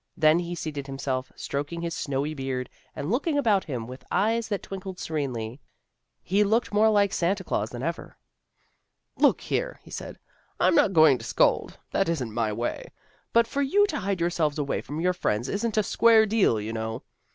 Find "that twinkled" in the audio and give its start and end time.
4.47-4.97